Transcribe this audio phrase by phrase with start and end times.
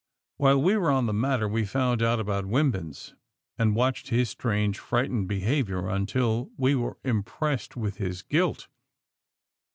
[0.37, 3.13] While we were on the matter we found out about Wimpins,
[3.59, 8.67] and watched his strange, frightened behavior until we were impressed with his guilt.